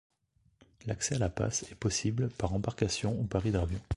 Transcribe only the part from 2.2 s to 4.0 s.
par embarcation ou par hydravion.